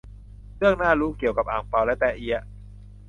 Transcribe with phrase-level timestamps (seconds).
[0.57, 2.35] เรื่องน่ารู้เกี่ยวกับ อั่งเปา และแต๊ะเอีย